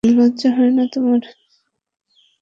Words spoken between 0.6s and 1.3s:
না তোমার?